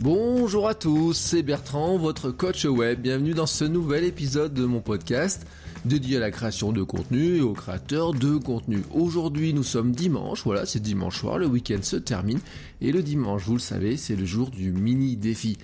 Bonjour 0.00 0.68
à 0.68 0.76
tous, 0.76 1.14
c'est 1.14 1.42
Bertrand, 1.42 1.98
votre 1.98 2.30
coach 2.30 2.64
web. 2.66 3.00
Bienvenue 3.00 3.34
dans 3.34 3.46
ce 3.46 3.64
nouvel 3.64 4.04
épisode 4.04 4.54
de 4.54 4.64
mon 4.64 4.80
podcast 4.80 5.44
dédié 5.84 6.18
à 6.18 6.20
la 6.20 6.30
création 6.30 6.70
de 6.70 6.84
contenu 6.84 7.38
et 7.38 7.40
aux 7.40 7.52
créateurs 7.52 8.14
de 8.14 8.36
contenu. 8.36 8.84
Aujourd'hui, 8.94 9.52
nous 9.52 9.64
sommes 9.64 9.90
dimanche, 9.90 10.44
voilà, 10.44 10.66
c'est 10.66 10.78
dimanche 10.78 11.18
soir, 11.18 11.36
le 11.38 11.48
week-end 11.48 11.82
se 11.82 11.96
termine 11.96 12.38
et 12.80 12.92
le 12.92 13.02
dimanche, 13.02 13.42
vous 13.42 13.54
le 13.54 13.58
savez, 13.58 13.96
c'est 13.96 14.14
le 14.14 14.24
jour 14.24 14.50
du 14.50 14.70
mini 14.70 15.16
défi. 15.16 15.58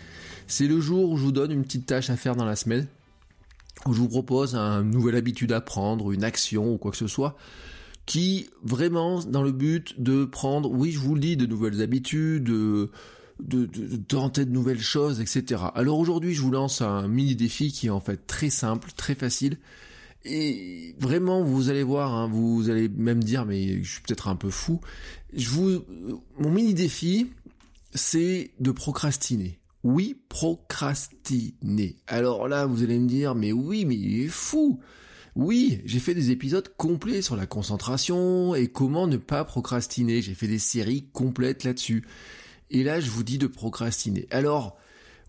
C'est 0.49 0.67
le 0.67 0.81
jour 0.81 1.13
où 1.13 1.17
je 1.17 1.23
vous 1.23 1.33
donne 1.33 1.53
une 1.53 1.63
petite 1.63 1.87
tâche 1.87 2.11
à 2.11 2.17
faire 2.17 2.35
dans 2.35 2.45
la 2.45 2.57
semaine, 2.57 2.89
où 3.87 3.93
je 3.93 4.01
vous 4.01 4.09
propose 4.09 4.57
une 4.57 4.91
nouvelle 4.91 5.15
habitude 5.15 5.53
à 5.53 5.61
prendre, 5.61 6.11
une 6.11 6.25
action 6.25 6.73
ou 6.73 6.77
quoi 6.77 6.91
que 6.91 6.97
ce 6.97 7.07
soit 7.07 7.37
qui 8.05 8.51
vraiment 8.63 9.21
dans 9.23 9.43
le 9.43 9.53
but 9.53 9.95
de 10.03 10.25
prendre, 10.25 10.71
oui 10.71 10.91
je 10.91 10.99
vous 10.99 11.15
le 11.15 11.21
dis, 11.21 11.37
de 11.37 11.47
nouvelles 11.47 11.81
habitudes, 11.81 12.45
de, 12.45 12.91
de, 13.41 13.67
de, 13.67 13.97
tenter 13.97 14.45
de 14.45 14.51
nouvelles 14.51 14.81
choses, 14.81 15.21
etc. 15.21 15.63
Alors 15.75 15.99
aujourd'hui 15.99 16.35
je 16.35 16.43
vous 16.43 16.51
lance 16.51 16.83
un 16.83 17.09
mini 17.09 17.37
défi 17.37 17.73
qui 17.73 17.89
est 17.89 17.91
en 17.91 18.01
fait 18.01 18.27
très 18.27 18.51
simple, 18.51 18.91
très 18.97 19.15
facile, 19.15 19.59
et 20.25 20.95
vraiment, 20.99 21.43
vous 21.43 21.69
allez 21.69 21.83
voir, 21.83 22.15
hein, 22.15 22.29
vous 22.33 22.71
allez 22.71 22.89
même 22.89 23.23
dire, 23.23 23.45
mais 23.45 23.83
je 23.83 23.91
suis 23.91 24.01
peut-être 24.01 24.29
un 24.29 24.37
peu 24.37 24.51
fou. 24.51 24.81
Vous, 25.37 25.85
mon 26.39 26.51
mini 26.51 26.73
défi, 26.73 27.31
c'est 27.95 28.53
de 28.59 28.71
procrastiner. 28.71 29.59
Oui, 29.83 30.17
procrastiner. 30.31 31.97
Alors 32.07 32.49
là, 32.49 32.65
vous 32.65 32.83
allez 32.83 32.99
me 32.99 33.07
dire, 33.07 33.35
mais 33.35 33.53
oui, 33.53 33.85
mais 33.85 33.97
il 33.97 34.25
est 34.25 34.29
fou. 34.29 34.81
Oui, 35.37 35.83
j'ai 35.85 35.99
fait 35.99 36.15
des 36.15 36.31
épisodes 36.31 36.73
complets 36.79 37.21
sur 37.21 37.37
la 37.37 37.45
concentration 37.45 38.55
et 38.55 38.69
comment 38.69 39.07
ne 39.07 39.19
pas 39.19 39.45
procrastiner. 39.45 40.23
J'ai 40.23 40.35
fait 40.35 40.49
des 40.49 40.59
séries 40.59 41.09
complètes 41.13 41.65
là-dessus. 41.65 42.05
Et 42.75 42.83
là, 42.83 42.99
je 42.99 43.09
vous 43.09 43.23
dis 43.23 43.39
de 43.39 43.47
procrastiner. 43.47 44.27
Alors, 44.33 44.77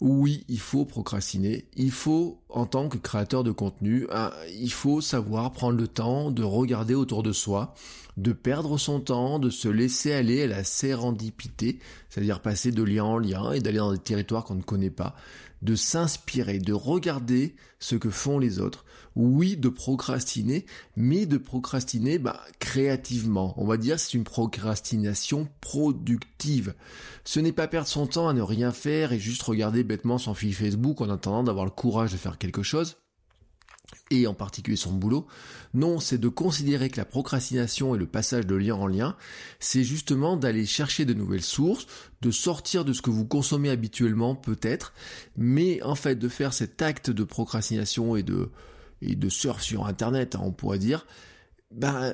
oui, 0.02 0.44
il 0.50 0.60
faut 0.60 0.84
procrastiner. 0.84 1.68
Il 1.76 1.92
faut, 1.92 2.42
en 2.50 2.66
tant 2.66 2.90
que 2.90 2.98
créateur 2.98 3.44
de 3.44 3.52
contenu, 3.52 4.08
hein, 4.12 4.32
il 4.60 4.72
faut 4.72 5.00
savoir 5.00 5.52
prendre 5.52 5.78
le 5.78 5.88
temps 5.88 6.32
de 6.32 6.42
regarder 6.42 6.96
autour 6.96 7.22
de 7.22 7.32
soi, 7.32 7.76
de 8.18 8.32
perdre 8.32 8.80
son 8.80 9.00
temps, 9.00 9.38
de 9.38 9.52
se 9.52 9.68
laisser 9.68 10.12
aller 10.12 10.42
à 10.42 10.48
la 10.48 10.64
sérendipité, 10.64 11.78
c'est-à-dire 12.10 12.42
passer 12.42 12.72
de 12.72 12.82
lien 12.82 13.04
en 13.04 13.20
lien 13.20 13.52
et 13.52 13.60
d'aller 13.60 13.78
dans 13.78 13.94
des 13.94 14.00
territoires 14.00 14.44
qu'on 14.44 14.56
ne 14.56 14.64
connaît 14.64 14.90
pas, 14.90 15.16
de 15.62 15.76
s'inspirer, 15.76 16.58
de 16.58 16.74
regarder 16.74 17.56
ce 17.78 17.96
que 17.96 18.10
font 18.10 18.40
les 18.40 18.58
autres. 18.58 18.86
Oui, 19.16 19.56
de 19.56 19.70
procrastiner, 19.70 20.66
mais 20.98 21.26
de 21.26 21.38
procrastiner 21.38 22.20
bah, 22.20 22.42
créativement. 22.60 23.54
On 23.58 23.66
va 23.66 23.78
dire 23.78 24.00
c'est 24.00 24.14
une 24.14 24.26
procrastination 24.26 25.48
productive. 25.62 26.74
Ce 27.24 27.40
n'est 27.40 27.54
pas 27.54 27.68
perdre 27.68 27.88
son 27.88 28.08
temps 28.08 28.28
à 28.28 28.34
ne 28.34 28.42
rien 28.42 28.72
faire 28.72 29.14
et 29.14 29.20
juste 29.20 29.44
regarder 29.44 29.84
bêtement 29.84 30.18
son 30.18 30.34
fil 30.34 30.54
Facebook 30.54 31.00
en 31.00 31.10
attendant 31.10 31.44
d'avoir 31.44 31.66
le 31.66 31.72
courage 31.72 32.12
de 32.12 32.18
faire 32.18 32.38
quelque 32.38 32.64
chose 32.64 32.98
et 34.12 34.28
en 34.28 34.34
particulier 34.34 34.78
son 34.78 34.92
boulot. 34.92 35.28
Non, 35.74 36.00
c'est 36.00 36.18
de 36.18 36.28
considérer 36.28 36.90
que 36.90 36.98
la 36.98 37.06
procrastination 37.06 37.96
et 37.96 37.98
le 37.98 38.06
passage 38.06 38.46
de 38.46 38.56
lien 38.56 38.76
en 38.76 38.88
lien, 38.88 39.16
c'est 39.60 39.84
justement 39.84 40.38
d'aller 40.38 40.66
chercher 40.66 41.06
de 41.06 41.14
nouvelles 41.14 41.42
sources, 41.42 41.88
de 42.22 42.32
sortir 42.32 42.86
de 42.86 42.94
ce 42.94 43.02
que 43.02 43.10
vous 43.10 43.26
consommez 43.26 43.70
habituellement 43.70 44.36
peut-être, 44.36 44.94
mais 45.38 45.82
en 45.84 45.96
fait 45.96 46.16
de 46.16 46.30
faire 46.30 46.54
cet 46.54 46.82
acte 46.82 47.10
de 47.10 47.24
procrastination 47.24 48.16
et 48.16 48.24
de, 48.24 48.50
et 49.02 49.16
de 49.16 49.30
surf 49.30 49.62
sur 49.62 49.86
Internet, 49.86 50.36
hein, 50.36 50.42
on 50.44 50.52
pourrait 50.52 50.80
dire, 50.80 51.06
ben, 51.72 52.14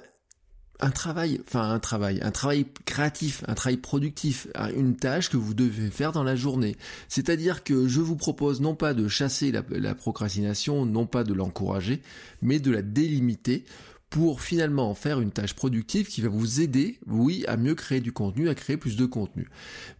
un 0.81 0.89
travail, 0.89 1.39
enfin 1.47 1.69
un 1.69 1.79
travail, 1.79 2.19
un 2.23 2.31
travail 2.31 2.65
créatif, 2.85 3.43
un 3.47 3.53
travail 3.53 3.77
productif, 3.77 4.47
une 4.75 4.95
tâche 4.95 5.29
que 5.29 5.37
vous 5.37 5.53
devez 5.53 5.89
faire 5.89 6.11
dans 6.11 6.23
la 6.23 6.35
journée. 6.35 6.75
C'est-à-dire 7.07 7.63
que 7.63 7.87
je 7.87 8.01
vous 8.01 8.15
propose 8.15 8.61
non 8.61 8.75
pas 8.75 8.93
de 8.93 9.07
chasser 9.07 9.51
la, 9.51 9.95
procrastination, 9.95 10.85
non 10.85 11.05
pas 11.05 11.23
de 11.23 11.33
l'encourager, 11.33 12.01
mais 12.41 12.59
de 12.59 12.71
la 12.71 12.81
délimiter 12.81 13.63
pour 14.09 14.41
finalement 14.41 14.89
en 14.89 14.95
faire 14.95 15.21
une 15.21 15.31
tâche 15.31 15.53
productive 15.53 16.07
qui 16.07 16.21
va 16.21 16.27
vous 16.27 16.59
aider, 16.59 16.99
oui, 17.07 17.45
à 17.47 17.55
mieux 17.55 17.75
créer 17.75 18.01
du 18.01 18.11
contenu, 18.11 18.49
à 18.49 18.55
créer 18.55 18.75
plus 18.75 18.97
de 18.97 19.05
contenu. 19.05 19.47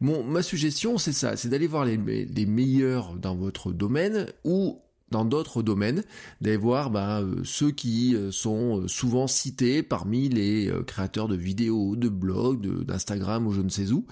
Bon, 0.02 0.24
ma 0.24 0.42
suggestion, 0.42 0.98
c'est 0.98 1.14
ça, 1.14 1.38
c'est 1.38 1.48
d'aller 1.48 1.68
voir 1.68 1.86
les, 1.86 1.96
les 2.26 2.46
meilleurs 2.46 3.14
dans 3.14 3.36
votre 3.36 3.72
domaine 3.72 4.26
ou 4.44 4.82
dans 5.12 5.26
d'autres 5.26 5.62
domaines, 5.62 6.04
d'aller 6.40 6.58
voir 6.58 6.90
bah, 6.90 7.20
euh, 7.20 7.42
ceux 7.44 7.72
qui 7.72 8.16
euh, 8.16 8.32
sont 8.32 8.82
euh, 8.82 8.88
souvent 8.88 9.28
cités 9.28 9.84
parmi 9.84 10.30
les 10.30 10.72
créateurs 10.88 11.28
de 11.28 11.36
vidéos, 11.36 11.96
de 11.96 12.10
blogs, 12.10 12.84
d'Instagram 12.84 13.46
ou 13.46 13.52
je 13.52 13.62
ne 13.62 13.70
sais 13.70 13.92
où, 13.92 14.06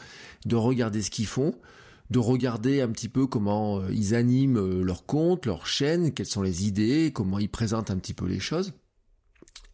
de 0.46 0.56
regarder 0.56 1.02
ce 1.02 1.10
qu'ils 1.10 1.26
font, 1.26 1.56
de 2.12 2.20
regarder 2.20 2.82
un 2.82 2.90
petit 2.90 3.10
peu 3.10 3.28
comment 3.28 3.88
ils 3.90 4.16
animent 4.16 4.82
leur 4.82 5.06
compte, 5.06 5.46
leur 5.46 5.68
chaîne, 5.68 6.12
quelles 6.12 6.26
sont 6.26 6.42
les 6.42 6.68
idées, 6.68 7.12
comment 7.14 7.40
ils 7.40 7.50
présentent 7.50 7.92
un 7.92 7.98
petit 7.98 8.14
peu 8.14 8.26
les 8.26 8.40
choses. 8.40 8.74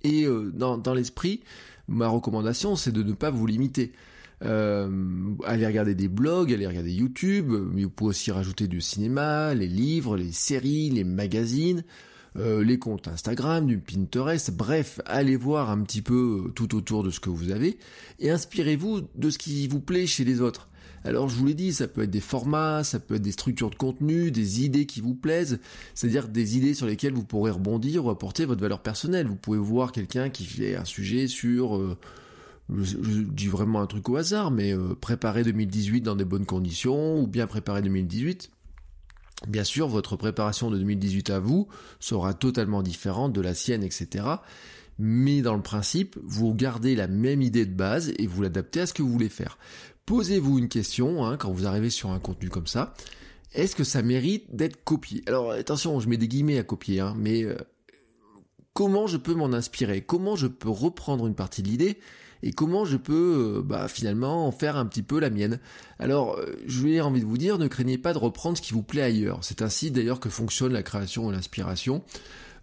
Et 0.03 0.27
dans 0.53 0.93
l'esprit, 0.93 1.41
ma 1.87 2.07
recommandation, 2.07 2.75
c'est 2.75 2.91
de 2.91 3.03
ne 3.03 3.13
pas 3.13 3.31
vous 3.31 3.47
limiter. 3.47 3.93
Euh, 4.44 4.90
allez 5.46 5.66
regarder 5.66 5.96
des 5.96 6.07
blogs, 6.07 6.53
allez 6.53 6.68
regarder 6.68 6.91
YouTube, 6.91 7.53
mais 7.73 7.84
vous 7.84 7.90
pouvez 7.90 8.09
aussi 8.09 8.31
rajouter 8.31 8.68
du 8.68 8.81
cinéma, 8.81 9.53
les 9.53 9.68
livres, 9.68 10.18
les 10.18 10.31
séries, 10.31 10.90
les 10.90 11.03
magazines, 11.03 11.84
euh, 12.38 12.63
les 12.63 12.78
comptes 12.78 13.07
Instagram, 13.07 13.66
du 13.66 13.78
Pinterest, 13.78 14.51
bref, 14.51 15.00
allez 15.06 15.38
voir 15.38 15.69
un 15.69 15.81
petit 15.84 16.01
peu 16.01 16.47
euh, 16.47 16.51
tout 16.51 16.75
autour 16.75 17.01
de 17.03 17.09
ce 17.09 17.22
que 17.22 17.29
vous 17.29 17.51
avez 17.51 17.78
et 18.19 18.29
inspirez-vous 18.29 19.01
de 19.16 19.29
ce 19.29 19.38
qui 19.38 19.68
vous 19.68 19.79
plaît 19.79 20.06
chez 20.06 20.25
les 20.25 20.41
autres. 20.41 20.67
Alors 21.06 21.29
je 21.29 21.35
vous 21.35 21.46
l'ai 21.46 21.53
dit, 21.53 21.72
ça 21.72 21.88
peut 21.88 22.02
être 22.02 22.12
des 22.12 22.19
formats, 22.19 22.84
ça 22.84 23.00
peut 23.00 23.16
être 23.16 23.22
des 23.22 23.31
structures 23.31 23.69
de 23.69 23.75
contenu, 23.75 24.31
des 24.31 24.66
idées 24.66 24.85
qui 24.85 25.00
vous 25.02 25.16
plaisent, 25.16 25.59
c'est-à-dire 25.94 26.28
des 26.28 26.57
idées 26.57 26.73
sur 26.73 26.88
lesquelles 26.88 27.13
vous 27.13 27.23
pourrez 27.23 27.52
rebondir 27.52 28.06
ou 28.06 28.09
apporter 28.09 28.46
votre 28.46 28.62
valeur 28.62 28.81
personnelle. 28.81 29.28
Vous 29.28 29.35
pouvez 29.35 29.59
voir 29.59 29.91
quelqu'un 29.91 30.29
qui 30.29 30.46
fait 30.46 30.75
un 30.75 30.84
sujet 30.84 31.28
sur 31.28 31.79
je, 32.73 33.21
dis 33.21 33.47
vraiment 33.47 33.81
un 33.81 33.87
truc 33.87 34.09
au 34.09 34.15
hasard, 34.15 34.51
mais 34.51 34.73
euh, 34.73 34.95
préparer 34.95 35.43
2018 35.43 36.01
dans 36.01 36.15
des 36.15 36.25
bonnes 36.25 36.45
conditions, 36.45 37.19
ou 37.19 37.27
bien 37.27 37.47
préparer 37.47 37.81
2018, 37.81 38.51
bien 39.47 39.63
sûr, 39.63 39.87
votre 39.87 40.15
préparation 40.15 40.71
de 40.71 40.77
2018 40.77 41.29
à 41.29 41.39
vous 41.39 41.67
sera 41.99 42.33
totalement 42.33 42.81
différente 42.81 43.33
de 43.33 43.41
la 43.41 43.53
sienne, 43.53 43.83
etc. 43.83 44.25
Mais 44.97 45.41
dans 45.41 45.55
le 45.55 45.61
principe, 45.61 46.17
vous 46.23 46.53
gardez 46.53 46.95
la 46.95 47.07
même 47.07 47.41
idée 47.41 47.65
de 47.65 47.73
base 47.73 48.13
et 48.17 48.27
vous 48.27 48.41
l'adaptez 48.41 48.81
à 48.81 48.87
ce 48.87 48.93
que 48.93 49.03
vous 49.03 49.11
voulez 49.11 49.29
faire. 49.29 49.57
Posez-vous 50.05 50.57
une 50.59 50.69
question 50.69 51.25
hein, 51.25 51.37
quand 51.37 51.51
vous 51.51 51.65
arrivez 51.65 51.89
sur 51.89 52.11
un 52.11 52.19
contenu 52.19 52.49
comme 52.49 52.67
ça. 52.67 52.93
Est-ce 53.53 53.75
que 53.75 53.83
ça 53.83 54.01
mérite 54.01 54.55
d'être 54.55 54.83
copié? 54.83 55.23
Alors 55.27 55.51
attention, 55.51 55.99
je 55.99 56.09
mets 56.09 56.17
des 56.17 56.27
guillemets 56.27 56.59
à 56.59 56.63
copier, 56.63 56.99
hein, 56.99 57.15
mais 57.17 57.43
euh, 57.43 57.55
comment 58.73 59.07
je 59.07 59.17
peux 59.17 59.33
m'en 59.33 59.53
inspirer? 59.53 60.01
Comment 60.01 60.35
je 60.35 60.47
peux 60.47 60.69
reprendre 60.69 61.25
une 61.25 61.35
partie 61.35 61.63
de 61.63 61.69
l'idée 61.69 61.97
et 62.45 62.51
comment 62.51 62.85
je 62.85 62.95
peux 62.95 63.57
euh, 63.57 63.61
bah, 63.63 63.88
finalement 63.88 64.47
en 64.47 64.51
faire 64.51 64.78
un 64.78 64.85
petit 64.85 65.01
peu 65.01 65.19
la 65.19 65.31
mienne? 65.31 65.59
Alors, 65.97 66.37
euh, 66.37 66.55
je 66.67 66.84
vais 66.84 67.02
envie 67.02 67.19
de 67.19 67.25
vous 67.25 67.40
dire, 67.40 67.58
ne 67.58 67.67
craignez 67.67 67.97
pas 67.97 68.14
de 68.14 68.19
reprendre 68.19 68.55
ce 68.55 68.61
qui 68.61 68.73
vous 68.73 68.84
plaît 68.84 69.02
ailleurs. 69.02 69.40
C'est 69.41 69.64
ainsi 69.64 69.90
d'ailleurs 69.90 70.19
que 70.19 70.29
fonctionne 70.29 70.72
la 70.72 70.84
création 70.84 71.31
et 71.31 71.34
l'inspiration. 71.34 72.03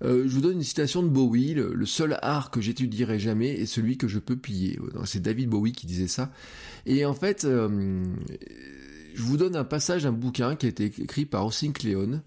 Euh, 0.04 0.22
je 0.24 0.34
vous 0.34 0.40
donne 0.40 0.58
une 0.58 0.62
citation 0.62 1.02
de 1.02 1.08
Bowie, 1.08 1.54
le, 1.54 1.84
seul 1.84 2.16
art 2.22 2.52
que 2.52 2.60
j'étudierai 2.60 3.18
jamais 3.18 3.50
est 3.50 3.66
celui 3.66 3.96
que 3.98 4.06
je 4.06 4.20
peux 4.20 4.36
piller. 4.36 4.78
C'est 5.04 5.20
David 5.20 5.48
Bowie 5.48 5.72
qui 5.72 5.86
disait 5.86 6.06
ça. 6.06 6.30
Et 6.86 7.04
en 7.04 7.14
fait, 7.14 7.44
je 7.44 9.22
vous 9.22 9.36
donne 9.36 9.56
un 9.56 9.64
passage 9.64 10.04
d'un 10.04 10.12
bouquin 10.12 10.54
qui 10.54 10.66
a 10.66 10.68
été 10.68 10.84
écrit 10.84 11.26
par 11.26 11.44
Ossink 11.44 11.82
Leon 11.82 12.22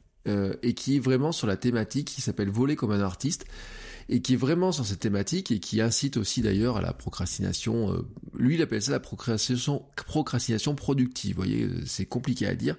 et 0.62 0.74
qui 0.74 0.96
est 0.98 1.00
vraiment 1.00 1.34
sur 1.34 1.48
la 1.48 1.58
thématique 1.58 2.08
qui 2.08 2.22
s'appelle 2.22 2.50
Voler 2.50 2.76
comme 2.78 2.92
un 2.92 3.02
artiste. 3.02 3.46
Et 4.08 4.22
qui 4.22 4.34
est 4.34 4.38
vraiment 4.38 4.72
sur 4.72 4.86
cette 4.86 5.00
thématique 5.00 5.52
et 5.52 5.60
qui 5.60 5.82
incite 5.82 6.18
aussi 6.18 6.42
d'ailleurs 6.42 6.78
à 6.78 6.82
la 6.82 6.94
procrastination. 6.94 7.92
Euh, 7.92 8.08
lui, 8.38 8.56
il 8.56 8.62
appelle 8.62 8.82
ça 8.82 8.92
la 8.92 9.00
procrastination, 9.00 10.76
productive. 10.76 11.36
Vous 11.36 11.42
voyez, 11.42 11.64
euh, 11.64 11.82
c'est 11.86 12.06
compliqué 12.06 12.46
à 12.46 12.54
dire. 12.54 12.78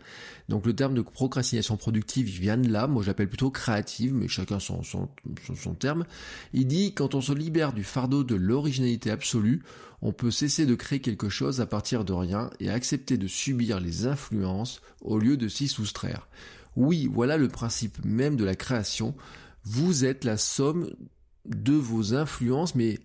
Donc 0.48 0.66
le 0.66 0.74
terme 0.74 0.94
de 0.94 1.02
procrastination 1.02 1.76
productive 1.76 2.28
il 2.28 2.40
vient 2.40 2.56
de 2.56 2.70
là. 2.70 2.86
Moi, 2.86 3.02
j'appelle 3.02 3.28
plutôt 3.28 3.50
créative, 3.50 4.14
mais 4.14 4.28
chacun 4.28 4.60
son, 4.60 4.84
son, 4.84 5.08
son 5.56 5.74
terme. 5.74 6.04
Il 6.52 6.66
dit 6.68 6.94
quand 6.94 7.14
on 7.16 7.20
se 7.20 7.32
libère 7.32 7.72
du 7.72 7.82
fardeau 7.82 8.22
de 8.22 8.36
l'originalité 8.36 9.10
absolue, 9.10 9.62
on 10.02 10.12
peut 10.12 10.30
cesser 10.30 10.66
de 10.66 10.74
créer 10.76 11.00
quelque 11.00 11.28
chose 11.28 11.60
à 11.60 11.66
partir 11.66 12.04
de 12.04 12.12
rien 12.12 12.50
et 12.60 12.70
accepter 12.70 13.16
de 13.16 13.26
subir 13.26 13.80
les 13.80 14.06
influences 14.06 14.80
au 15.00 15.18
lieu 15.18 15.36
de 15.36 15.48
s'y 15.48 15.66
soustraire. 15.66 16.28
Oui, 16.76 17.08
voilà 17.12 17.36
le 17.38 17.48
principe 17.48 18.04
même 18.04 18.36
de 18.36 18.44
la 18.44 18.54
création. 18.54 19.14
Vous 19.64 20.04
êtes 20.04 20.24
la 20.24 20.36
somme 20.36 20.90
de 21.48 21.74
vos 21.74 22.14
influences, 22.14 22.74
mais 22.74 22.98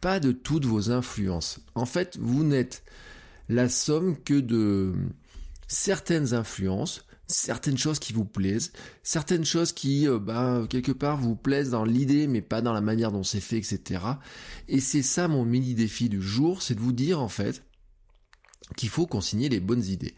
pas 0.00 0.20
de 0.20 0.32
toutes 0.32 0.64
vos 0.64 0.90
influences. 0.90 1.60
En 1.74 1.86
fait, 1.86 2.16
vous 2.20 2.44
n'êtes 2.44 2.82
la 3.48 3.68
somme 3.68 4.16
que 4.16 4.38
de 4.38 4.92
certaines 5.66 6.34
influences, 6.34 7.04
certaines 7.26 7.78
choses 7.78 7.98
qui 7.98 8.12
vous 8.12 8.24
plaisent, 8.24 8.72
certaines 9.02 9.44
choses 9.44 9.72
qui, 9.72 10.06
bah, 10.20 10.66
quelque 10.68 10.92
part, 10.92 11.18
vous 11.18 11.36
plaisent 11.36 11.70
dans 11.70 11.84
l'idée, 11.84 12.26
mais 12.26 12.40
pas 12.40 12.62
dans 12.62 12.72
la 12.72 12.80
manière 12.80 13.12
dont 13.12 13.22
c'est 13.22 13.40
fait, 13.40 13.58
etc. 13.58 14.02
Et 14.68 14.80
c'est 14.80 15.02
ça 15.02 15.28
mon 15.28 15.44
mini 15.44 15.74
défi 15.74 16.08
du 16.08 16.22
jour, 16.22 16.62
c'est 16.62 16.74
de 16.74 16.80
vous 16.80 16.92
dire, 16.92 17.20
en 17.20 17.28
fait, 17.28 17.62
qu'il 18.76 18.88
faut 18.88 19.06
consigner 19.06 19.48
les 19.48 19.60
bonnes 19.60 19.84
idées 19.84 20.14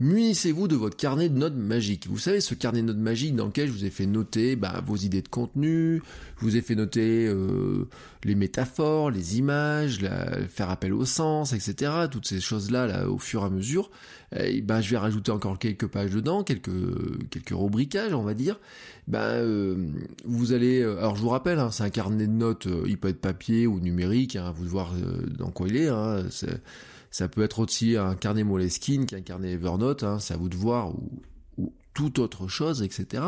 munissez-vous 0.00 0.66
de 0.66 0.76
votre 0.76 0.96
carnet 0.96 1.28
de 1.28 1.38
notes 1.38 1.54
magique. 1.54 2.06
Vous 2.08 2.18
savez, 2.18 2.40
ce 2.40 2.54
carnet 2.54 2.80
de 2.80 2.86
notes 2.86 2.96
magique 2.96 3.36
dans 3.36 3.46
lequel 3.46 3.68
je 3.68 3.72
vous 3.72 3.84
ai 3.84 3.90
fait 3.90 4.06
noter 4.06 4.56
bah, 4.56 4.82
vos 4.84 4.96
idées 4.96 5.20
de 5.22 5.28
contenu, 5.28 6.02
je 6.38 6.44
vous 6.44 6.56
ai 6.56 6.62
fait 6.62 6.74
noter 6.74 7.26
euh, 7.26 7.86
les 8.24 8.34
métaphores, 8.34 9.10
les 9.10 9.38
images, 9.38 10.00
faire 10.48 10.70
appel 10.70 10.94
au 10.94 11.04
sens, 11.04 11.52
etc. 11.52 11.92
Toutes 12.10 12.26
ces 12.26 12.40
choses-là, 12.40 12.86
là, 12.86 13.08
au 13.08 13.18
fur 13.18 13.42
et 13.42 13.46
à 13.46 13.50
mesure. 13.50 13.90
Bah, 14.62 14.80
je 14.80 14.90
vais 14.90 14.96
rajouter 14.96 15.32
encore 15.32 15.58
quelques 15.58 15.88
pages 15.88 16.12
dedans, 16.12 16.44
quelques 16.44 16.70
quelques 17.30 17.50
rubriquages, 17.50 18.14
on 18.14 18.22
va 18.22 18.34
dire. 18.34 18.58
Bah, 19.06 19.24
euh, 19.24 19.90
vous 20.24 20.52
allez, 20.52 20.80
euh, 20.80 20.98
alors 20.98 21.16
je 21.16 21.20
vous 21.20 21.28
rappelle, 21.28 21.58
hein, 21.58 21.70
c'est 21.72 21.82
un 21.82 21.90
carnet 21.90 22.26
de 22.26 22.32
notes, 22.32 22.68
il 22.86 22.96
peut 22.96 23.08
être 23.08 23.20
papier 23.20 23.66
ou 23.66 23.80
numérique, 23.80 24.36
hein, 24.36 24.54
vous 24.56 24.64
voir 24.66 24.94
dans 25.36 25.50
quoi 25.50 25.68
il 25.68 25.76
est. 25.76 25.88
Hein, 25.88 26.24
ça 27.10 27.28
peut 27.28 27.42
être 27.42 27.58
aussi 27.58 27.96
un 27.96 28.14
carnet 28.14 28.44
Moleskine 28.44 29.06
qu'un 29.06 29.20
carnet 29.20 29.52
Evernote, 29.52 30.04
hein, 30.04 30.18
c'est 30.20 30.34
à 30.34 30.36
vous 30.36 30.48
de 30.48 30.56
voir, 30.56 30.90
ou, 30.90 31.10
toute 31.94 32.18
autre 32.18 32.48
chose, 32.48 32.82
etc. 32.82 33.22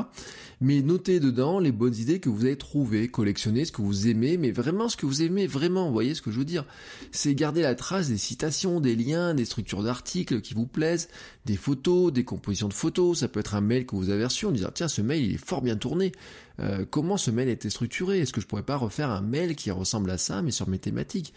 Mais 0.60 0.82
notez 0.82 1.20
dedans 1.20 1.58
les 1.58 1.72
bonnes 1.72 1.94
idées 1.94 2.20
que 2.20 2.28
vous 2.28 2.44
avez 2.44 2.56
trouvées, 2.56 3.08
collectionnez 3.08 3.64
ce 3.64 3.72
que 3.72 3.82
vous 3.82 4.08
aimez, 4.08 4.36
mais 4.36 4.52
vraiment 4.52 4.88
ce 4.88 4.96
que 4.96 5.06
vous 5.06 5.22
aimez, 5.22 5.46
vraiment, 5.46 5.86
vous 5.86 5.92
voyez 5.92 6.14
ce 6.14 6.22
que 6.22 6.30
je 6.30 6.38
veux 6.38 6.44
dire? 6.44 6.64
C'est 7.10 7.34
garder 7.34 7.62
la 7.62 7.74
trace 7.74 8.08
des 8.08 8.18
citations, 8.18 8.80
des 8.80 8.94
liens, 8.94 9.34
des 9.34 9.44
structures 9.44 9.82
d'articles 9.82 10.40
qui 10.40 10.54
vous 10.54 10.66
plaisent, 10.66 11.08
des 11.44 11.56
photos, 11.56 12.12
des 12.12 12.24
compositions 12.24 12.68
de 12.68 12.74
photos, 12.74 13.18
ça 13.20 13.28
peut 13.28 13.40
être 13.40 13.54
un 13.54 13.60
mail 13.60 13.86
que 13.86 13.96
vous 13.96 14.10
avez 14.10 14.24
reçu 14.24 14.46
en 14.46 14.52
disant 14.52 14.70
tiens 14.72 14.88
ce 14.88 15.02
mail 15.02 15.24
il 15.24 15.34
est 15.34 15.44
fort 15.44 15.62
bien 15.62 15.76
tourné, 15.76 16.12
euh, 16.60 16.84
comment 16.88 17.16
ce 17.16 17.30
mail 17.30 17.48
était 17.48 17.70
structuré, 17.70 18.20
est-ce 18.20 18.32
que 18.32 18.40
je 18.40 18.46
pourrais 18.46 18.62
pas 18.62 18.76
refaire 18.76 19.10
un 19.10 19.22
mail 19.22 19.56
qui 19.56 19.70
ressemble 19.70 20.10
à 20.10 20.18
ça 20.18 20.42
mais 20.42 20.50
sur 20.50 20.68
mes 20.68 20.78
thématiques? 20.78 21.34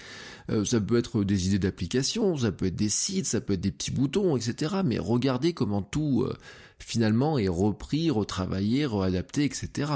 Euh, 0.51 0.65
Ça 0.65 0.79
peut 0.79 0.97
être 0.97 1.23
des 1.23 1.47
idées 1.47 1.59
d'application, 1.59 2.37
ça 2.37 2.51
peut 2.51 2.65
être 2.65 2.75
des 2.75 2.89
sites, 2.89 3.25
ça 3.25 3.41
peut 3.41 3.53
être 3.53 3.61
des 3.61 3.71
petits 3.71 3.91
boutons, 3.91 4.37
etc. 4.37 4.75
Mais 4.85 4.99
regardez 4.99 5.53
comment 5.53 5.81
tout 5.81 6.23
euh, 6.23 6.35
finalement 6.79 7.37
est 7.37 7.47
repris, 7.47 8.09
retravaillé, 8.09 8.85
réadapté, 8.85 9.43
etc. 9.43 9.91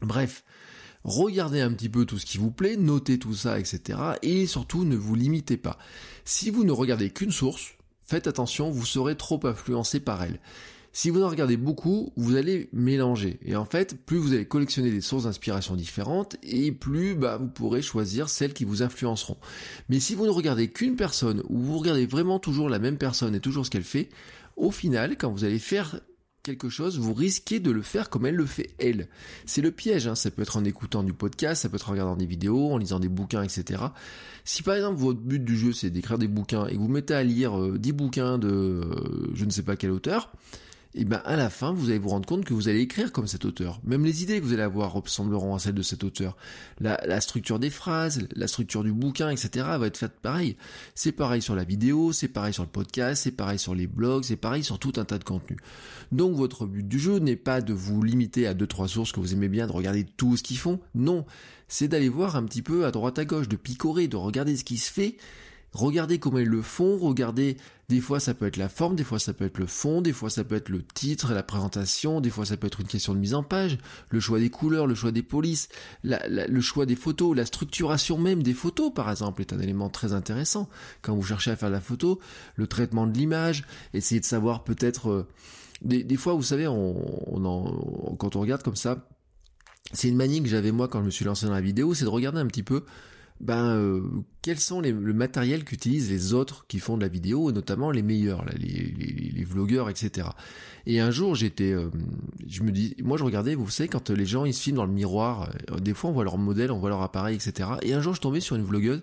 Bref, 0.00 0.44
regardez 1.04 1.60
un 1.60 1.72
petit 1.72 1.88
peu 1.88 2.04
tout 2.04 2.18
ce 2.18 2.26
qui 2.26 2.38
vous 2.38 2.50
plaît, 2.50 2.76
notez 2.76 3.18
tout 3.18 3.34
ça, 3.34 3.58
etc. 3.58 3.98
Et 4.22 4.46
surtout, 4.46 4.84
ne 4.84 4.96
vous 4.96 5.14
limitez 5.14 5.56
pas. 5.56 5.78
Si 6.24 6.50
vous 6.50 6.64
ne 6.64 6.72
regardez 6.72 7.10
qu'une 7.10 7.32
source, 7.32 7.74
faites 8.00 8.26
attention, 8.26 8.70
vous 8.70 8.86
serez 8.86 9.16
trop 9.16 9.40
influencé 9.44 10.00
par 10.00 10.22
elle. 10.22 10.40
Si 10.96 11.10
vous 11.10 11.24
en 11.24 11.28
regardez 11.28 11.56
beaucoup, 11.56 12.12
vous 12.14 12.36
allez 12.36 12.68
mélanger. 12.72 13.40
Et 13.44 13.56
en 13.56 13.64
fait, 13.64 13.96
plus 14.06 14.16
vous 14.16 14.32
allez 14.32 14.46
collectionner 14.46 14.92
des 14.92 15.00
sources 15.00 15.24
d'inspiration 15.24 15.74
différentes, 15.74 16.36
et 16.44 16.70
plus 16.70 17.16
bah, 17.16 17.36
vous 17.36 17.48
pourrez 17.48 17.82
choisir 17.82 18.28
celles 18.28 18.52
qui 18.52 18.64
vous 18.64 18.84
influenceront. 18.84 19.36
Mais 19.88 19.98
si 19.98 20.14
vous 20.14 20.24
ne 20.24 20.30
regardez 20.30 20.68
qu'une 20.68 20.94
personne, 20.94 21.42
ou 21.48 21.58
vous 21.58 21.78
regardez 21.78 22.06
vraiment 22.06 22.38
toujours 22.38 22.68
la 22.68 22.78
même 22.78 22.96
personne 22.96 23.34
et 23.34 23.40
toujours 23.40 23.66
ce 23.66 23.72
qu'elle 23.72 23.82
fait, 23.82 24.08
au 24.56 24.70
final, 24.70 25.16
quand 25.16 25.30
vous 25.30 25.44
allez 25.44 25.58
faire 25.58 26.00
quelque 26.44 26.68
chose, 26.68 26.98
vous 26.98 27.14
risquez 27.14 27.58
de 27.58 27.70
le 27.70 27.82
faire 27.82 28.10
comme 28.10 28.26
elle 28.26 28.36
le 28.36 28.46
fait 28.46 28.74
elle. 28.78 29.08
C'est 29.46 29.62
le 29.62 29.72
piège, 29.72 30.06
hein. 30.06 30.14
ça 30.14 30.30
peut 30.30 30.42
être 30.42 30.56
en 30.56 30.64
écoutant 30.64 31.02
du 31.02 31.12
podcast, 31.12 31.62
ça 31.62 31.68
peut 31.68 31.76
être 31.76 31.88
en 31.88 31.92
regardant 31.92 32.16
des 32.16 32.26
vidéos, 32.26 32.72
en 32.72 32.78
lisant 32.78 33.00
des 33.00 33.08
bouquins, 33.08 33.42
etc. 33.42 33.82
Si 34.44 34.62
par 34.62 34.74
exemple 34.74 34.98
votre 34.98 35.20
but 35.20 35.42
du 35.42 35.56
jeu 35.56 35.72
c'est 35.72 35.90
d'écrire 35.90 36.18
des 36.18 36.28
bouquins 36.28 36.66
et 36.66 36.74
que 36.74 36.78
vous 36.78 36.88
mettez 36.88 37.14
à 37.14 37.22
lire 37.22 37.58
euh, 37.58 37.78
10 37.78 37.92
bouquins 37.92 38.38
de 38.38 38.48
euh, 38.48 39.30
je 39.32 39.44
ne 39.46 39.50
sais 39.50 39.62
pas 39.62 39.74
quel 39.74 39.90
auteur, 39.90 40.30
et 40.96 41.04
ben 41.04 41.20
à 41.24 41.34
la 41.34 41.50
fin, 41.50 41.72
vous 41.72 41.90
allez 41.90 41.98
vous 41.98 42.10
rendre 42.10 42.26
compte 42.26 42.44
que 42.44 42.54
vous 42.54 42.68
allez 42.68 42.80
écrire 42.80 43.10
comme 43.10 43.26
cet 43.26 43.44
auteur. 43.44 43.80
Même 43.82 44.04
les 44.04 44.22
idées 44.22 44.38
que 44.38 44.44
vous 44.44 44.52
allez 44.52 44.62
avoir 44.62 44.92
ressembleront 44.92 45.56
à 45.56 45.58
celles 45.58 45.74
de 45.74 45.82
cet 45.82 46.04
auteur. 46.04 46.36
La, 46.80 47.20
structure 47.20 47.58
des 47.58 47.70
phrases, 47.70 48.28
la 48.34 48.46
structure 48.46 48.84
du 48.84 48.92
bouquin, 48.92 49.30
etc. 49.30 49.66
va 49.78 49.86
être 49.88 49.96
faite 49.96 50.20
pareil. 50.22 50.56
C'est 50.94 51.10
pareil 51.10 51.42
sur 51.42 51.56
la 51.56 51.64
vidéo, 51.64 52.12
c'est 52.12 52.28
pareil 52.28 52.54
sur 52.54 52.62
le 52.62 52.68
podcast, 52.68 53.24
c'est 53.24 53.32
pareil 53.32 53.58
sur 53.58 53.74
les 53.74 53.88
blogs, 53.88 54.22
c'est 54.22 54.36
pareil 54.36 54.62
sur 54.62 54.78
tout 54.78 54.92
un 54.96 55.04
tas 55.04 55.18
de 55.18 55.24
contenus. 55.24 55.58
Donc 56.12 56.36
votre 56.36 56.64
but 56.64 56.86
du 56.86 57.00
jeu 57.00 57.18
n'est 57.18 57.34
pas 57.34 57.60
de 57.60 57.72
vous 57.72 58.00
limiter 58.02 58.46
à 58.46 58.54
deux 58.54 58.68
trois 58.68 58.86
sources 58.86 59.10
que 59.10 59.18
vous 59.18 59.32
aimez 59.32 59.48
bien, 59.48 59.66
de 59.66 59.72
regarder 59.72 60.04
tout 60.04 60.36
ce 60.36 60.44
qu'ils 60.44 60.58
font. 60.58 60.78
Non, 60.94 61.26
c'est 61.66 61.88
d'aller 61.88 62.08
voir 62.08 62.36
un 62.36 62.44
petit 62.44 62.62
peu 62.62 62.86
à 62.86 62.92
droite 62.92 63.18
à 63.18 63.24
gauche, 63.24 63.48
de 63.48 63.56
picorer, 63.56 64.06
de 64.06 64.16
regarder 64.16 64.56
ce 64.56 64.62
qui 64.62 64.78
se 64.78 64.92
fait 64.92 65.16
Regardez 65.74 66.20
comment 66.20 66.38
ils 66.38 66.48
le 66.48 66.62
font, 66.62 66.96
regardez, 66.98 67.56
des 67.88 68.00
fois 68.00 68.20
ça 68.20 68.32
peut 68.32 68.46
être 68.46 68.56
la 68.56 68.68
forme, 68.68 68.94
des 68.94 69.02
fois 69.02 69.18
ça 69.18 69.34
peut 69.34 69.44
être 69.44 69.58
le 69.58 69.66
fond, 69.66 70.02
des 70.02 70.12
fois 70.12 70.30
ça 70.30 70.44
peut 70.44 70.54
être 70.54 70.68
le 70.68 70.82
titre, 70.82 71.34
la 71.34 71.42
présentation, 71.42 72.20
des 72.20 72.30
fois 72.30 72.46
ça 72.46 72.56
peut 72.56 72.68
être 72.68 72.80
une 72.80 72.86
question 72.86 73.12
de 73.12 73.18
mise 73.18 73.34
en 73.34 73.42
page, 73.42 73.78
le 74.08 74.20
choix 74.20 74.38
des 74.38 74.50
couleurs, 74.50 74.86
le 74.86 74.94
choix 74.94 75.10
des 75.10 75.24
polices, 75.24 75.68
le 76.04 76.60
choix 76.60 76.86
des 76.86 76.94
photos, 76.94 77.36
la 77.36 77.44
structuration 77.44 78.18
même 78.18 78.42
des 78.42 78.54
photos 78.54 78.94
par 78.94 79.10
exemple 79.10 79.40
est 79.40 79.52
un 79.52 79.58
élément 79.58 79.90
très 79.90 80.12
intéressant. 80.12 80.68
Quand 81.02 81.16
vous 81.16 81.24
cherchez 81.24 81.50
à 81.50 81.56
faire 81.56 81.70
la 81.70 81.80
photo, 81.80 82.20
le 82.54 82.68
traitement 82.68 83.08
de 83.08 83.12
l'image, 83.18 83.64
essayer 83.92 84.20
de 84.20 84.26
savoir 84.26 84.62
peut-être... 84.64 85.10
Euh, 85.10 85.28
des, 85.82 86.16
fois, 86.16 86.32
vous 86.32 86.42
savez, 86.42 86.66
on, 86.66 88.16
quand 88.18 88.36
on 88.36 88.40
regarde 88.40 88.62
comme 88.62 88.76
ça, 88.76 89.06
c'est 89.92 90.08
une 90.08 90.16
manie 90.16 90.42
que 90.42 90.48
j'avais 90.48 90.72
moi 90.72 90.88
quand 90.88 91.00
je 91.00 91.04
me 91.06 91.10
suis 91.10 91.26
lancé 91.26 91.44
dans 91.46 91.52
la 91.52 91.60
vidéo, 91.60 91.92
c'est 91.92 92.04
de 92.04 92.10
regarder 92.10 92.38
un 92.38 92.46
petit 92.46 92.62
peu 92.62 92.84
ben 93.40 93.76
euh, 93.76 94.00
quels 94.42 94.60
sont 94.60 94.80
les, 94.80 94.92
le 94.92 95.12
matériel 95.12 95.64
qu'utilisent 95.64 96.10
les 96.10 96.32
autres 96.32 96.66
qui 96.68 96.78
font 96.78 96.96
de 96.96 97.02
la 97.02 97.08
vidéo, 97.08 97.50
et 97.50 97.52
notamment 97.52 97.90
les 97.90 98.02
meilleurs, 98.02 98.44
là, 98.44 98.52
les, 98.56 98.68
les, 98.68 99.32
les 99.32 99.44
vlogueurs, 99.44 99.90
etc. 99.90 100.28
Et 100.86 101.00
un 101.00 101.10
jour, 101.10 101.34
j'étais, 101.34 101.72
euh, 101.72 101.90
je 102.46 102.62
me 102.62 102.70
dis, 102.70 102.94
moi 103.02 103.18
je 103.18 103.24
regardais, 103.24 103.54
vous 103.54 103.68
savez, 103.68 103.88
quand 103.88 104.10
les 104.10 104.26
gens 104.26 104.44
ils 104.44 104.54
se 104.54 104.62
filment 104.62 104.76
dans 104.76 104.86
le 104.86 104.92
miroir, 104.92 105.50
euh, 105.70 105.78
des 105.78 105.94
fois 105.94 106.10
on 106.10 106.12
voit 106.12 106.24
leur 106.24 106.38
modèle, 106.38 106.70
on 106.70 106.78
voit 106.78 106.90
leur 106.90 107.02
appareil, 107.02 107.36
etc. 107.36 107.70
Et 107.82 107.92
un 107.92 108.00
jour, 108.00 108.14
je 108.14 108.20
tombais 108.20 108.40
sur 108.40 108.56
une 108.56 108.64
vlogueuse 108.64 109.02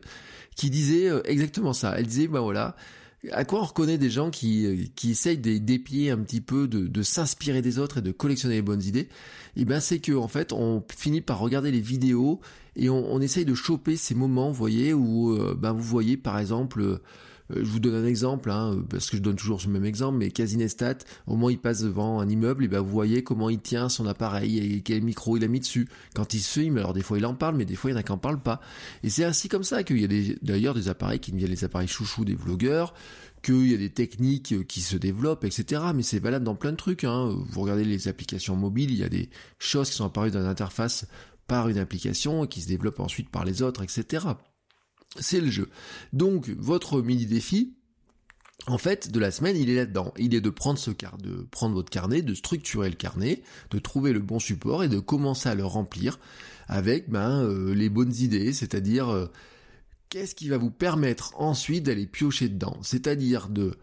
qui 0.55 0.69
disait 0.69 1.09
exactement 1.25 1.73
ça. 1.73 1.95
Elle 1.97 2.07
disait, 2.07 2.27
ben 2.27 2.41
voilà, 2.41 2.75
à 3.31 3.45
quoi 3.45 3.61
on 3.61 3.65
reconnaît 3.65 3.97
des 3.97 4.09
gens 4.09 4.31
qui, 4.31 4.91
qui 4.95 5.11
essayent 5.11 5.37
d'épier 5.37 6.09
un 6.09 6.17
petit 6.17 6.41
peu, 6.41 6.67
de, 6.67 7.03
s'inspirer 7.03 7.61
des 7.61 7.77
autres 7.77 7.99
et 7.99 8.01
de 8.01 8.11
collectionner 8.11 8.55
les 8.55 8.61
bonnes 8.61 8.83
idées? 8.83 9.09
Eh 9.55 9.65
ben 9.65 9.79
c'est 9.79 9.99
que 9.99 10.13
en 10.13 10.27
fait 10.27 10.53
on 10.53 10.83
finit 10.95 11.21
par 11.21 11.39
regarder 11.39 11.71
les 11.71 11.81
vidéos 11.81 12.39
et 12.75 12.89
on, 12.89 13.13
on 13.13 13.21
essaye 13.21 13.45
de 13.45 13.53
choper 13.53 13.95
ces 13.95 14.15
moments, 14.15 14.49
vous 14.49 14.57
voyez, 14.57 14.93
où 14.93 15.33
euh, 15.33 15.55
ben 15.57 15.73
vous 15.73 15.83
voyez 15.83 16.17
par 16.17 16.39
exemple, 16.39 16.81
euh, 16.81 17.01
je 17.55 17.63
vous 17.63 17.79
donne 17.79 17.95
un 17.95 18.05
exemple, 18.05 18.51
hein, 18.51 18.83
parce 18.89 19.09
que 19.09 19.17
je 19.17 19.21
donne 19.21 19.35
toujours 19.35 19.61
ce 19.61 19.67
même 19.67 19.85
exemple, 19.85 20.17
mais 20.17 20.31
Casinestat, 20.31 20.97
au 21.27 21.31
moment 21.31 21.47
où 21.47 21.49
il 21.49 21.59
passe 21.59 21.81
devant 21.81 22.19
un 22.19 22.29
immeuble, 22.29 22.65
et 22.65 22.67
ben 22.67 22.79
vous 22.79 22.91
voyez 22.91 23.23
comment 23.23 23.49
il 23.49 23.59
tient 23.59 23.89
son 23.89 24.05
appareil 24.05 24.57
et 24.59 24.81
quel 24.81 25.01
micro 25.01 25.37
il 25.37 25.43
a 25.43 25.47
mis 25.47 25.59
dessus. 25.59 25.87
Quand 26.13 26.33
il 26.33 26.39
se 26.39 26.59
filme, 26.59 26.77
alors 26.77 26.93
des 26.93 27.01
fois 27.01 27.17
il 27.17 27.25
en 27.25 27.33
parle, 27.33 27.55
mais 27.55 27.65
des 27.65 27.75
fois 27.75 27.89
il 27.89 27.93
y 27.93 27.97
en 27.97 27.99
a 27.99 28.03
qui 28.03 28.11
en 28.11 28.17
parlent 28.17 28.41
pas. 28.41 28.61
Et 29.03 29.09
c'est 29.09 29.23
ainsi 29.23 29.49
comme 29.49 29.63
ça 29.63 29.83
qu'il 29.83 29.99
y 29.99 30.05
a 30.05 30.35
d'ailleurs 30.41 30.73
des 30.73 30.87
appareils 30.87 31.19
qui 31.19 31.31
deviennent 31.31 31.51
les 31.51 31.63
appareils 31.63 31.87
chouchous 31.87 32.25
des 32.25 32.35
vlogueurs, 32.35 32.93
qu'il 33.41 33.71
y 33.71 33.73
a 33.73 33.77
des 33.77 33.89
techniques 33.89 34.67
qui 34.67 34.81
se 34.81 34.97
développent, 34.97 35.43
etc. 35.43 35.81
Mais 35.95 36.03
c'est 36.03 36.19
valable 36.19 36.45
dans 36.45 36.55
plein 36.55 36.71
de 36.71 36.77
trucs. 36.77 37.03
Hein. 37.03 37.35
Vous 37.49 37.61
regardez 37.61 37.83
les 37.83 38.07
applications 38.07 38.55
mobiles, 38.55 38.91
il 38.91 38.97
y 38.97 39.03
a 39.03 39.09
des 39.09 39.29
choses 39.57 39.89
qui 39.89 39.95
sont 39.95 40.05
apparues 40.05 40.31
dans 40.31 40.41
l'interface 40.41 41.07
par 41.47 41.67
une 41.67 41.79
application 41.79 42.45
et 42.45 42.47
qui 42.47 42.61
se 42.61 42.67
développe 42.67 42.99
ensuite 42.99 43.29
par 43.29 43.43
les 43.43 43.61
autres, 43.61 43.83
etc. 43.83 44.25
C'est 45.19 45.41
le 45.41 45.49
jeu. 45.49 45.67
Donc, 46.13 46.49
votre 46.57 47.01
mini 47.01 47.25
défi, 47.25 47.73
en 48.67 48.77
fait, 48.77 49.11
de 49.11 49.19
la 49.19 49.31
semaine, 49.31 49.57
il 49.57 49.69
est 49.69 49.75
là-dedans. 49.75 50.13
Il 50.17 50.35
est 50.35 50.41
de 50.41 50.49
prendre 50.49 50.79
ce 50.79 50.91
car, 50.91 51.17
de 51.17 51.47
prendre 51.51 51.73
votre 51.73 51.89
carnet, 51.89 52.21
de 52.21 52.33
structurer 52.33 52.89
le 52.89 52.95
carnet, 52.95 53.41
de 53.71 53.79
trouver 53.79 54.13
le 54.13 54.19
bon 54.19 54.39
support 54.39 54.83
et 54.83 54.87
de 54.87 54.99
commencer 54.99 55.49
à 55.49 55.55
le 55.55 55.65
remplir 55.65 56.19
avec 56.67 57.09
ben, 57.09 57.43
euh, 57.43 57.73
les 57.73 57.89
bonnes 57.89 58.13
idées, 58.13 58.53
c'est-à-dire 58.53 59.09
euh, 59.09 59.27
qu'est-ce 60.09 60.35
qui 60.35 60.47
va 60.47 60.57
vous 60.57 60.71
permettre 60.71 61.33
ensuite 61.39 61.83
d'aller 61.83 62.05
piocher 62.05 62.49
dedans, 62.49 62.77
c'est-à-dire 62.81 63.49
de 63.49 63.77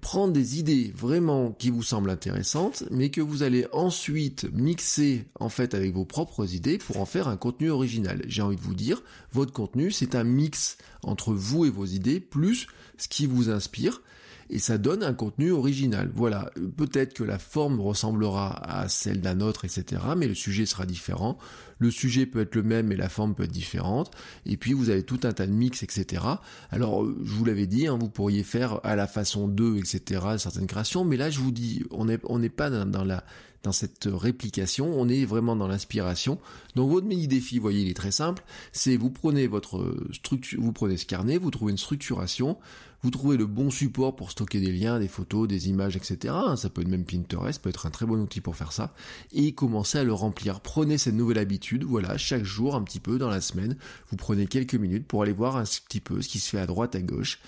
prendre 0.00 0.32
des 0.32 0.58
idées 0.58 0.92
vraiment 0.94 1.52
qui 1.52 1.70
vous 1.70 1.82
semblent 1.82 2.10
intéressantes, 2.10 2.84
mais 2.90 3.10
que 3.10 3.20
vous 3.20 3.42
allez 3.42 3.66
ensuite 3.72 4.46
mixer 4.52 5.26
en 5.38 5.48
fait 5.48 5.74
avec 5.74 5.92
vos 5.94 6.04
propres 6.04 6.54
idées 6.54 6.78
pour 6.78 6.98
en 6.98 7.06
faire 7.06 7.28
un 7.28 7.36
contenu 7.36 7.70
original. 7.70 8.22
J'ai 8.26 8.42
envie 8.42 8.56
de 8.56 8.60
vous 8.60 8.74
dire, 8.74 9.02
votre 9.32 9.52
contenu 9.52 9.90
c'est 9.90 10.14
un 10.14 10.24
mix 10.24 10.78
entre 11.02 11.32
vous 11.32 11.64
et 11.64 11.70
vos 11.70 11.86
idées 11.86 12.20
plus 12.20 12.66
ce 12.98 13.08
qui 13.08 13.26
vous 13.26 13.50
inspire 13.50 14.02
et 14.50 14.58
ça 14.58 14.78
donne 14.78 15.02
un 15.02 15.14
contenu 15.14 15.50
original. 15.50 16.10
Voilà, 16.14 16.50
peut-être 16.76 17.14
que 17.14 17.24
la 17.24 17.38
forme 17.38 17.80
ressemblera 17.80 18.80
à 18.80 18.88
celle 18.88 19.20
d'un 19.20 19.40
autre, 19.40 19.64
etc., 19.64 20.02
mais 20.16 20.28
le 20.28 20.34
sujet 20.34 20.66
sera 20.66 20.86
différent. 20.86 21.38
Le 21.78 21.90
sujet 21.90 22.26
peut 22.26 22.40
être 22.40 22.54
le 22.54 22.62
même, 22.62 22.86
mais 22.86 22.96
la 22.96 23.08
forme 23.08 23.34
peut 23.34 23.44
être 23.44 23.52
différente. 23.52 24.12
Et 24.46 24.56
puis 24.56 24.72
vous 24.72 24.88
avez 24.90 25.02
tout 25.02 25.20
un 25.24 25.32
tas 25.32 25.46
de 25.46 25.52
mix, 25.52 25.82
etc. 25.82 26.22
Alors, 26.70 27.04
je 27.04 27.32
vous 27.32 27.44
l'avais 27.44 27.66
dit, 27.66 27.86
hein, 27.86 27.98
vous 28.00 28.08
pourriez 28.08 28.44
faire 28.44 28.80
à 28.84 28.96
la 28.96 29.06
façon 29.06 29.48
2, 29.48 29.78
etc., 29.78 30.22
certaines 30.38 30.66
créations, 30.66 31.04
mais 31.04 31.16
là, 31.16 31.28
je 31.28 31.40
vous 31.40 31.50
dis, 31.50 31.84
on 31.90 32.04
n'est 32.04 32.48
pas 32.48 32.70
dans 32.70 33.04
la 33.04 33.24
cette 33.72 34.08
réplication, 34.10 34.92
on 34.98 35.08
est 35.08 35.24
vraiment 35.24 35.56
dans 35.56 35.68
l'inspiration. 35.68 36.38
Donc 36.74 36.90
votre 36.90 37.06
mini 37.06 37.28
défi, 37.28 37.58
voyez, 37.58 37.82
il 37.82 37.88
est 37.88 37.94
très 37.94 38.10
simple, 38.10 38.44
c'est 38.72 38.96
vous 38.96 39.10
prenez 39.10 39.46
votre 39.46 39.96
structure, 40.12 40.60
vous 40.60 40.72
prenez 40.72 40.96
ce 40.96 41.06
carnet, 41.06 41.38
vous 41.38 41.50
trouvez 41.50 41.72
une 41.72 41.78
structuration, 41.78 42.58
vous 43.02 43.10
trouvez 43.10 43.36
le 43.36 43.46
bon 43.46 43.70
support 43.70 44.16
pour 44.16 44.30
stocker 44.30 44.58
des 44.58 44.72
liens, 44.72 44.98
des 44.98 45.08
photos, 45.08 45.46
des 45.46 45.68
images, 45.68 45.96
etc. 45.96 46.34
Ça 46.56 46.70
peut 46.70 46.80
être 46.80 46.88
même 46.88 47.04
Pinterest, 47.04 47.62
peut 47.62 47.68
être 47.68 47.86
un 47.86 47.90
très 47.90 48.06
bon 48.06 48.20
outil 48.20 48.40
pour 48.40 48.56
faire 48.56 48.72
ça, 48.72 48.94
et 49.32 49.52
commencez 49.52 49.98
à 49.98 50.04
le 50.04 50.12
remplir. 50.12 50.60
Prenez 50.60 50.98
cette 50.98 51.14
nouvelle 51.14 51.38
habitude, 51.38 51.84
voilà, 51.84 52.18
chaque 52.18 52.44
jour, 52.44 52.74
un 52.74 52.82
petit 52.82 53.00
peu 53.00 53.18
dans 53.18 53.28
la 53.28 53.40
semaine, 53.40 53.76
vous 54.10 54.16
prenez 54.16 54.46
quelques 54.46 54.74
minutes 54.74 55.06
pour 55.06 55.22
aller 55.22 55.32
voir 55.32 55.56
un 55.56 55.64
petit 55.64 56.00
peu 56.00 56.20
ce 56.20 56.28
qui 56.28 56.40
se 56.40 56.50
fait 56.50 56.58
à 56.58 56.66
droite, 56.66 56.96
à 56.96 57.00
gauche, 57.00 57.38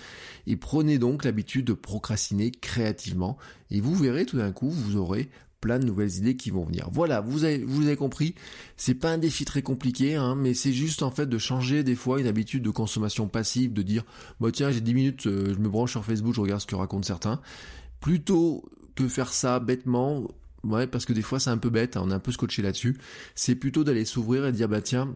et 0.47 0.55
prenez 0.55 0.97
donc 0.97 1.25
l'habitude 1.25 1.65
de 1.65 1.73
procrastiner 1.73 2.51
créativement, 2.51 3.37
et 3.71 3.81
vous 3.81 3.95
verrez 3.95 4.25
tout 4.25 4.37
d'un 4.37 4.51
coup, 4.51 4.69
vous 4.69 4.95
aurez 4.95 5.29
plein 5.61 5.79
de 5.79 5.85
nouvelles 5.85 6.15
idées 6.15 6.35
qui 6.35 6.51
vont 6.51 6.63
venir. 6.63 6.89
Voilà, 6.91 7.21
vous 7.21 7.43
avez, 7.43 7.59
vous 7.59 7.85
avez 7.85 7.95
compris, 7.95 8.35
c'est 8.77 8.93
pas 8.93 9.11
un 9.11 9.17
défi 9.17 9.45
très 9.45 9.61
compliqué, 9.61 10.15
hein, 10.15 10.35
mais 10.35 10.53
c'est 10.53 10.73
juste 10.73 11.03
en 11.03 11.11
fait 11.11 11.27
de 11.27 11.37
changer 11.37 11.83
des 11.83 11.95
fois 11.95 12.19
une 12.19 12.27
habitude 12.27 12.63
de 12.63 12.69
consommation 12.69 13.27
passive, 13.27 13.73
de 13.73 13.81
dire, 13.81 14.03
bah 14.39 14.49
tiens, 14.51 14.71
j'ai 14.71 14.81
10 14.81 14.93
minutes, 14.93 15.27
euh, 15.27 15.53
je 15.53 15.59
me 15.59 15.69
branche 15.69 15.91
sur 15.91 16.05
Facebook, 16.05 16.33
je 16.33 16.41
regarde 16.41 16.61
ce 16.61 16.67
que 16.67 16.75
racontent 16.75 17.03
certains, 17.03 17.41
plutôt 17.99 18.69
que 18.95 19.07
faire 19.07 19.31
ça 19.33 19.59
bêtement, 19.59 20.27
ouais, 20.63 20.87
parce 20.87 21.05
que 21.05 21.13
des 21.13 21.21
fois 21.21 21.39
c'est 21.39 21.49
un 21.49 21.57
peu 21.57 21.69
bête, 21.69 21.97
hein, 21.97 22.01
on 22.05 22.11
est 22.11 22.15
un 22.15 22.19
peu 22.19 22.31
scotché 22.31 22.61
là-dessus, 22.61 22.97
c'est 23.35 23.55
plutôt 23.55 23.83
d'aller 23.83 24.05
s'ouvrir 24.05 24.45
et 24.45 24.51
dire, 24.51 24.69
bah 24.69 24.81
tiens, 24.81 25.15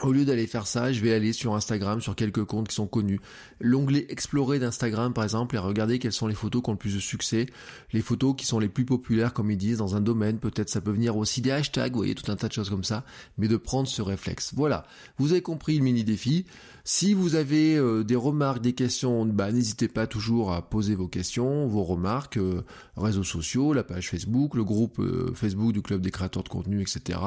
au 0.00 0.12
lieu 0.12 0.24
d'aller 0.24 0.46
faire 0.46 0.66
ça, 0.66 0.92
je 0.92 1.00
vais 1.00 1.12
aller 1.12 1.32
sur 1.32 1.54
Instagram, 1.54 2.00
sur 2.00 2.16
quelques 2.16 2.44
comptes 2.44 2.68
qui 2.68 2.74
sont 2.74 2.86
connus. 2.86 3.20
L'onglet 3.60 4.06
explorer 4.08 4.58
d'Instagram, 4.58 5.12
par 5.12 5.24
exemple, 5.24 5.54
et 5.54 5.58
regarder 5.58 5.98
quelles 5.98 6.12
sont 6.12 6.26
les 6.26 6.34
photos 6.34 6.62
qui 6.62 6.70
ont 6.70 6.72
le 6.72 6.78
plus 6.78 6.94
de 6.94 7.00
succès, 7.00 7.46
les 7.92 8.00
photos 8.00 8.34
qui 8.36 8.46
sont 8.46 8.58
les 8.58 8.68
plus 8.68 8.84
populaires, 8.84 9.34
comme 9.34 9.50
ils 9.50 9.58
disent, 9.58 9.78
dans 9.78 9.94
un 9.94 10.00
domaine. 10.00 10.38
Peut-être 10.38 10.70
ça 10.70 10.80
peut 10.80 10.92
venir 10.92 11.16
aussi 11.16 11.42
des 11.42 11.50
hashtags, 11.50 11.92
vous 11.92 11.98
voyez, 11.98 12.14
tout 12.14 12.30
un 12.32 12.36
tas 12.36 12.48
de 12.48 12.52
choses 12.52 12.70
comme 12.70 12.84
ça, 12.84 13.04
mais 13.36 13.48
de 13.48 13.56
prendre 13.56 13.86
ce 13.86 14.00
réflexe. 14.00 14.52
Voilà. 14.56 14.86
Vous 15.18 15.32
avez 15.32 15.42
compris 15.42 15.76
le 15.76 15.84
mini 15.84 16.04
défi. 16.04 16.46
Si 16.84 17.14
vous 17.14 17.36
avez 17.36 17.76
euh, 17.76 18.02
des 18.02 18.16
remarques, 18.16 18.60
des 18.60 18.72
questions, 18.72 19.24
bah, 19.24 19.52
n'hésitez 19.52 19.86
pas 19.86 20.08
toujours 20.08 20.52
à 20.52 20.68
poser 20.68 20.96
vos 20.96 21.06
questions, 21.06 21.68
vos 21.68 21.84
remarques, 21.84 22.38
euh, 22.38 22.62
réseaux 22.96 23.22
sociaux, 23.22 23.72
la 23.72 23.84
page 23.84 24.08
Facebook, 24.10 24.56
le 24.56 24.64
groupe 24.64 24.98
euh, 24.98 25.32
Facebook 25.32 25.72
du 25.72 25.80
club 25.80 26.00
des 26.00 26.10
créateurs 26.10 26.42
de 26.42 26.48
contenu, 26.48 26.80
etc. 26.80 27.20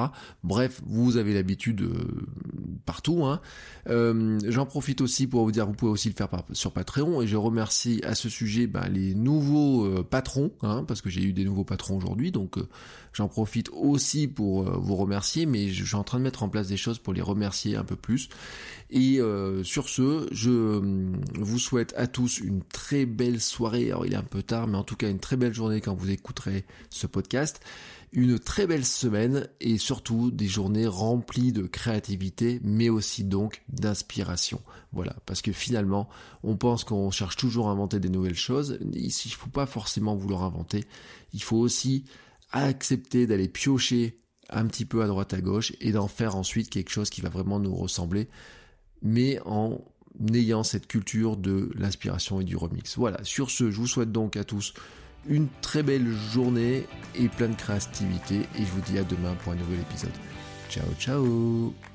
Bref, 0.43 0.81
vous 0.86 1.15
avez 1.15 1.34
l'habitude 1.34 1.89
partout. 2.86 3.25
Hein. 3.25 3.42
J'en 3.88 4.65
profite 4.65 5.01
aussi 5.01 5.27
pour 5.27 5.44
vous 5.44 5.51
dire, 5.51 5.65
vous 5.68 5.74
pouvez 5.74 5.92
aussi 5.92 6.10
le 6.10 6.15
faire 6.15 6.30
sur 6.54 6.72
Patreon, 6.72 7.22
et 7.22 7.27
je 7.27 7.38
remercie 7.38 8.01
à 8.04 8.15
ce 8.15 8.30
sujet 8.30 8.68
bah, 8.68 8.88
les 8.88 9.13
nouveaux 9.13 10.04
patrons, 10.04 10.51
hein, 10.62 10.84
parce 10.88 11.01
que 11.01 11.10
j'ai 11.10 11.24
eu 11.24 11.34
des 11.34 11.46
nouveaux 11.46 11.63
patrons 11.63 11.98
aujourd'hui, 11.98 12.32
donc 12.32 12.58
j'en 13.13 13.27
profite 13.27 13.70
aussi 13.70 14.27
pour 14.27 14.63
vous 14.63 14.96
remercier, 14.96 15.46
mais 15.46 15.70
je 15.70 15.86
suis 15.86 15.96
en 15.96 16.04
train 16.04 16.18
de 16.18 16.24
mettre 16.24 16.44
en 16.44 16.50
place 16.50 16.68
des 16.68 16.77
choses 16.77 17.00
pour 17.00 17.13
les 17.13 17.22
remercier 17.22 17.75
un 17.75 17.84
peu 17.84 17.96
plus. 17.96 18.30
Et 18.92 19.20
euh, 19.20 19.63
sur 19.63 19.89
ce, 19.89 20.27
je 20.32 20.51
euh, 20.51 21.12
vous 21.39 21.60
souhaite 21.60 21.94
à 21.98 22.08
tous 22.08 22.39
une 22.39 22.62
très 22.62 23.06
belle 23.06 23.42
soirée. 23.42 23.89
Alors 23.89 24.06
il 24.06 24.13
est 24.13 24.18
un 24.18 24.24
peu 24.24 24.44
tard, 24.44 24.68
mais 24.68 24.77
en 24.77 24.84
tout 24.84 24.96
cas 24.96 25.10
une 25.10 25.20
très 25.20 25.38
belle 25.38 25.54
journée 25.54 25.82
quand 25.82 25.96
vous 25.96 26.12
écouterez 26.12 26.65
ce 26.89 27.08
podcast. 27.08 27.60
Une 28.13 28.39
très 28.39 28.68
belle 28.68 28.86
semaine 28.86 29.50
et 29.60 29.77
surtout 29.77 30.32
des 30.32 30.48
journées 30.48 30.88
remplies 30.88 31.51
de 31.51 31.63
créativité, 31.63 32.62
mais 32.75 32.89
aussi 32.89 33.24
donc 33.24 33.63
d'inspiration. 33.70 34.62
Voilà, 34.91 35.15
parce 35.25 35.41
que 35.41 35.51
finalement, 35.51 36.10
on 36.44 36.55
pense 36.55 36.84
qu'on 36.84 37.12
cherche 37.12 37.36
toujours 37.36 37.70
à 37.70 37.72
inventer 37.72 38.00
des 38.00 38.10
nouvelles 38.10 38.36
choses. 38.36 38.79
Ici, 38.94 39.29
il 39.29 39.32
ne 39.32 39.38
faut 39.38 39.50
pas 39.50 39.65
forcément 39.65 40.15
vouloir 40.15 40.44
inventer. 40.44 40.86
Il 41.34 41.41
faut 41.41 41.58
aussi 41.58 42.05
accepter 42.51 43.27
d'aller 43.27 43.48
piocher 43.48 44.20
un 44.50 44.65
petit 44.67 44.86
peu 44.86 45.03
à 45.03 45.08
droite 45.08 45.34
à 45.34 45.41
gauche 45.41 45.74
et 45.82 45.91
d'en 45.91 46.08
faire 46.08 46.36
ensuite 46.36 46.70
quelque 46.70 46.91
chose 46.91 47.10
qui 47.10 47.22
va 47.22 47.29
vraiment 47.29 47.60
nous 47.60 47.75
ressembler 47.75 48.29
mais 49.01 49.39
en 49.46 49.79
ayant 50.34 50.63
cette 50.63 50.88
culture 50.88 51.38
de 51.38 51.72
l'inspiration 51.75 52.41
et 52.41 52.44
du 52.44 52.55
remix. 52.55 52.98
Voilà, 52.98 53.24
sur 53.24 53.50
ce, 53.50 53.72
je 53.72 53.77
vous 53.77 53.88
souhaite 53.88 54.12
donc 54.12 54.36
à 54.38 54.44
tous 54.44 54.74
une 55.27 55.48
très 55.62 55.84
belle 55.84 56.12
journée 56.32 56.86
et 57.15 57.29
plein 57.29 57.50
de 57.50 57.55
créativité 57.55 58.41
et 58.58 58.60
je 58.60 58.72
vous 58.72 58.82
dis 58.82 58.98
à 58.98 59.03
demain 59.03 59.36
pour 59.44 59.53
un 59.53 59.55
nouvel 59.55 59.79
épisode. 59.79 60.13
Ciao 60.70 60.86
ciao 61.00 61.94